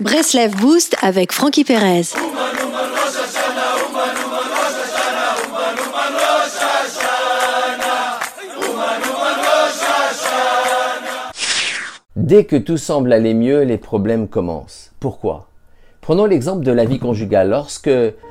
Breslev 0.00 0.56
Boost 0.56 0.96
avec 1.02 1.30
Frankie 1.30 1.62
Perez. 1.62 2.14
Dès 12.16 12.44
que 12.44 12.56
tout 12.56 12.78
semble 12.78 13.12
aller 13.12 13.34
mieux, 13.34 13.60
les 13.64 13.76
problèmes 13.76 14.26
commencent. 14.26 14.90
Pourquoi? 15.00 15.48
Prenons 16.00 16.24
l'exemple 16.24 16.64
de 16.64 16.72
la 16.72 16.86
vie 16.86 16.98
conjugale. 16.98 17.50
Lorsque, 17.50 17.90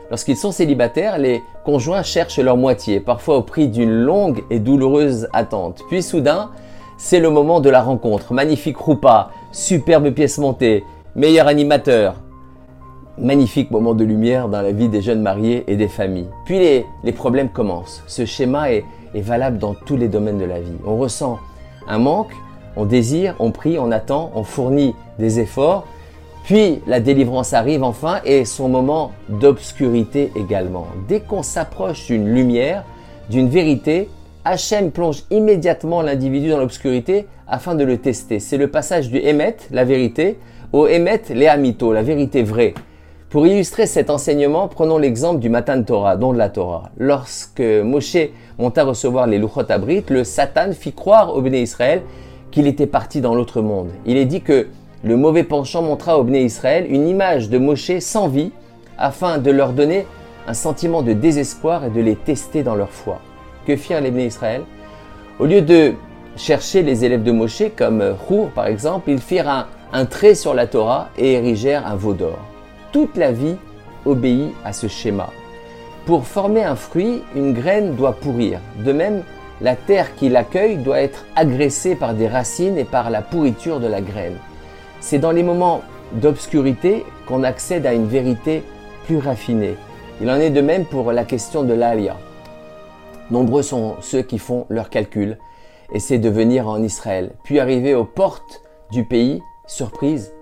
lorsqu'ils 0.09 0.37
sont 0.37 0.51
célibataires, 0.51 1.19
les 1.19 1.43
conjoints 1.65 2.01
cherchent 2.01 2.39
leur 2.39 2.57
moitié, 2.57 2.99
parfois 2.99 3.37
au 3.37 3.43
prix 3.43 3.67
d'une 3.67 3.93
longue 3.93 4.43
et 4.49 4.57
douloureuse 4.57 5.27
attente. 5.33 5.83
Puis 5.87 6.01
soudain, 6.01 6.49
c'est 6.97 7.19
le 7.19 7.29
moment 7.29 7.59
de 7.59 7.69
la 7.69 7.83
rencontre. 7.83 8.33
Magnifique 8.33 8.77
roupa, 8.77 9.29
superbe 9.51 10.09
pièce 10.09 10.39
montée, 10.39 10.83
meilleur 11.19 11.47
animateur. 11.47 12.15
Magnifique 13.17 13.71
moment 13.71 13.93
de 13.93 14.05
lumière 14.05 14.47
dans 14.47 14.61
la 14.61 14.71
vie 14.71 14.87
des 14.87 15.01
jeunes 15.01 15.21
mariés 15.21 15.65
et 15.67 15.75
des 15.75 15.89
familles. 15.89 16.29
Puis 16.45 16.57
les, 16.57 16.85
les 17.03 17.11
problèmes 17.11 17.49
commencent. 17.49 18.01
Ce 18.07 18.25
schéma 18.25 18.71
est, 18.71 18.85
est 19.13 19.19
valable 19.19 19.57
dans 19.57 19.73
tous 19.73 19.97
les 19.97 20.07
domaines 20.07 20.37
de 20.37 20.45
la 20.45 20.61
vie. 20.61 20.77
On 20.85 20.95
ressent 20.95 21.37
un 21.89 21.99
manque, 21.99 22.31
on 22.77 22.85
désire, 22.85 23.35
on 23.39 23.51
prie, 23.51 23.77
on 23.77 23.91
attend, 23.91 24.31
on 24.33 24.45
fournit 24.45 24.95
des 25.17 25.41
efforts, 25.41 25.85
puis 26.45 26.79
la 26.87 27.01
délivrance 27.01 27.51
arrive 27.51 27.83
enfin 27.83 28.21
et 28.23 28.45
son 28.45 28.69
moment 28.69 29.11
d'obscurité 29.27 30.31
également. 30.37 30.87
Dès 31.09 31.19
qu'on 31.19 31.43
s'approche 31.43 32.07
d'une 32.07 32.33
lumière, 32.33 32.85
d'une 33.29 33.49
vérité, 33.49 34.07
Hachem 34.45 34.91
plonge 34.91 35.25
immédiatement 35.31 36.01
l'individu 36.01 36.49
dans 36.49 36.59
l'obscurité 36.59 37.27
afin 37.45 37.75
de 37.75 37.83
le 37.83 37.97
tester. 37.97 38.39
C'est 38.39 38.57
le 38.57 38.69
passage 38.69 39.09
du 39.09 39.17
Emet, 39.17 39.57
la 39.69 39.83
vérité, 39.83 40.39
au 40.71 40.87
Emet, 40.87 41.21
l'Ehamito, 41.29 41.91
la 41.93 42.03
vérité 42.03 42.43
vraie. 42.43 42.73
Pour 43.29 43.45
illustrer 43.47 43.85
cet 43.85 44.09
enseignement, 44.09 44.67
prenons 44.67 44.97
l'exemple 44.97 45.39
du 45.39 45.49
Matan 45.49 45.83
Torah, 45.83 46.15
don 46.15 46.33
de 46.33 46.37
la 46.37 46.49
Torah. 46.49 46.89
Lorsque 46.97 47.61
Moshe 47.61 48.29
monta 48.57 48.83
recevoir 48.83 49.27
les 49.27 49.37
Luchot 49.37 49.69
Abrit, 49.69 50.03
le 50.09 50.23
Satan 50.23 50.71
fit 50.71 50.93
croire 50.93 51.35
au 51.35 51.41
Béné 51.41 51.61
Israël 51.61 52.01
qu'il 52.51 52.67
était 52.67 52.87
parti 52.87 53.21
dans 53.21 53.35
l'autre 53.35 53.61
monde. 53.61 53.89
Il 54.05 54.17
est 54.17 54.25
dit 54.25 54.41
que 54.41 54.67
le 55.03 55.15
mauvais 55.15 55.43
penchant 55.43 55.81
montra 55.81 56.17
au 56.19 56.23
Béné 56.23 56.43
Israël 56.43 56.85
une 56.89 57.07
image 57.07 57.49
de 57.49 57.57
Moshe 57.57 57.99
sans 57.99 58.27
vie 58.27 58.51
afin 58.97 59.37
de 59.37 59.51
leur 59.51 59.73
donner 59.73 60.05
un 60.47 60.53
sentiment 60.53 61.01
de 61.01 61.13
désespoir 61.13 61.85
et 61.85 61.89
de 61.89 62.01
les 62.01 62.15
tester 62.15 62.63
dans 62.63 62.75
leur 62.75 62.89
foi. 62.89 63.19
Que 63.65 63.75
firent 63.75 64.01
les 64.01 64.11
Béné 64.11 64.25
Israël? 64.25 64.61
Au 65.39 65.45
lieu 65.45 65.61
de 65.61 65.93
chercher 66.35 66.83
les 66.83 67.05
élèves 67.05 67.23
de 67.23 67.31
Moshe, 67.31 67.63
comme 67.75 68.03
Rour 68.27 68.49
par 68.49 68.67
exemple, 68.67 69.11
ils 69.11 69.21
firent 69.21 69.49
un, 69.49 69.67
un 69.91 70.05
trait 70.05 70.35
sur 70.35 70.53
la 70.53 70.67
Torah 70.67 71.09
et 71.17 71.33
érigèrent 71.33 71.87
un 71.87 71.95
veau 71.95 72.13
d'or. 72.13 72.39
Toute 72.91 73.17
la 73.17 73.31
vie 73.31 73.55
obéit 74.05 74.53
à 74.63 74.73
ce 74.73 74.87
schéma. 74.87 75.29
Pour 76.05 76.25
former 76.25 76.63
un 76.63 76.75
fruit, 76.75 77.21
une 77.35 77.53
graine 77.53 77.95
doit 77.95 78.13
pourrir. 78.13 78.59
De 78.83 78.91
même, 78.91 79.23
la 79.61 79.75
terre 79.75 80.15
qui 80.15 80.29
l'accueille 80.29 80.77
doit 80.77 81.01
être 81.01 81.25
agressée 81.35 81.95
par 81.95 82.13
des 82.13 82.27
racines 82.27 82.77
et 82.77 82.85
par 82.85 83.09
la 83.09 83.21
pourriture 83.21 83.79
de 83.79 83.87
la 83.87 84.01
graine. 84.01 84.37
C'est 85.01 85.19
dans 85.19 85.31
les 85.31 85.43
moments 85.43 85.81
d'obscurité 86.13 87.05
qu'on 87.27 87.43
accède 87.43 87.85
à 87.85 87.93
une 87.93 88.07
vérité 88.07 88.63
plus 89.05 89.17
raffinée. 89.17 89.75
Il 90.21 90.29
en 90.29 90.35
est 90.35 90.49
de 90.49 90.61
même 90.61 90.85
pour 90.85 91.11
la 91.11 91.25
question 91.25 91.63
de 91.63 91.73
l'Alia. 91.73 92.17
Nombreux 93.31 93.61
sont 93.61 93.95
ceux 94.01 94.21
qui 94.21 94.39
font 94.39 94.65
leurs 94.69 94.89
calculs, 94.89 95.37
essaient 95.93 96.17
de 96.17 96.29
venir 96.29 96.67
en 96.67 96.81
Israël, 96.81 97.31
puis 97.43 97.59
arriver 97.59 97.93
aux 97.93 98.05
portes 98.05 98.61
du 98.91 99.03
pays, 99.03 99.41
surprise, 99.69 100.33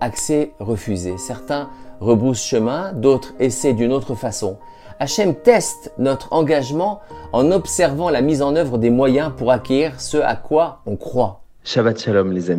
accès 0.00 0.52
refusé. 0.58 1.18
Certains 1.18 1.68
rebroussent 2.00 2.42
chemin, 2.42 2.92
d'autres 2.92 3.34
essaient 3.38 3.74
d'une 3.74 3.92
autre 3.92 4.14
façon. 4.14 4.58
Hachem 4.98 5.34
teste 5.34 5.92
notre 5.98 6.32
engagement 6.32 7.00
en 7.32 7.50
observant 7.50 8.08
la 8.08 8.22
mise 8.22 8.40
en 8.40 8.56
œuvre 8.56 8.78
des 8.78 8.88
moyens 8.88 9.32
pour 9.36 9.52
acquérir 9.52 10.00
ce 10.00 10.16
à 10.16 10.36
quoi 10.36 10.80
on 10.86 10.96
croit. 10.96 11.42
Shabbat 11.64 11.98
Shalom 11.98 12.32
les 12.32 12.50
amis. 12.50 12.54